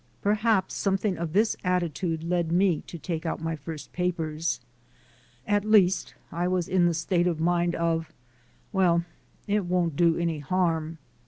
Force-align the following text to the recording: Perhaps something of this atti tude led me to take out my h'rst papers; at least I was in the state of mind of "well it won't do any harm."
Perhaps 0.23 0.73
something 0.73 1.15
of 1.15 1.31
this 1.31 1.55
atti 1.63 1.93
tude 1.93 2.23
led 2.23 2.51
me 2.51 2.81
to 2.87 2.97
take 2.97 3.23
out 3.23 3.39
my 3.39 3.55
h'rst 3.57 3.91
papers; 3.91 4.59
at 5.45 5.63
least 5.63 6.15
I 6.31 6.47
was 6.47 6.67
in 6.67 6.87
the 6.87 6.95
state 6.95 7.27
of 7.27 7.39
mind 7.39 7.75
of 7.75 8.11
"well 8.73 9.03
it 9.45 9.65
won't 9.65 9.95
do 9.95 10.17
any 10.17 10.39
harm." 10.39 10.97